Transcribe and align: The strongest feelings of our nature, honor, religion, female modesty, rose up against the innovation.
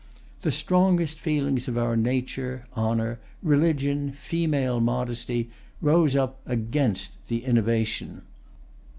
The 0.41 0.51
strongest 0.51 1.19
feelings 1.19 1.67
of 1.67 1.77
our 1.77 1.95
nature, 1.95 2.65
honor, 2.73 3.19
religion, 3.43 4.13
female 4.13 4.79
modesty, 4.79 5.51
rose 5.79 6.15
up 6.15 6.39
against 6.47 7.11
the 7.27 7.45
innovation. 7.45 8.23